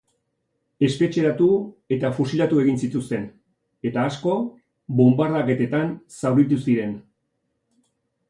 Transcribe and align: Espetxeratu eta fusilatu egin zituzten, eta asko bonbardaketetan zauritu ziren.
Espetxeratu 0.85 1.49
eta 1.97 2.09
fusilatu 2.19 2.61
egin 2.63 2.79
zituzten, 2.87 3.27
eta 3.89 4.07
asko 4.13 4.33
bonbardaketetan 5.01 5.91
zauritu 6.23 6.61
ziren. 6.69 6.97